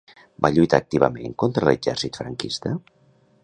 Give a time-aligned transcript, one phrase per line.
[0.45, 2.77] Va lluitar activament contra l'exèrcit franquista?